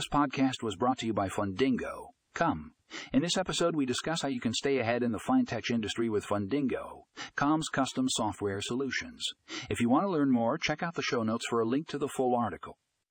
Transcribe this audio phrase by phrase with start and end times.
[0.00, 2.12] This podcast was brought to you by Fundingo.
[2.32, 2.72] Come.
[3.12, 6.24] In this episode, we discuss how you can stay ahead in the fintech industry with
[6.24, 7.02] Fundingo,
[7.36, 9.22] Com's custom software solutions.
[9.68, 11.98] If you want to learn more, check out the show notes for a link to
[11.98, 12.78] the full article.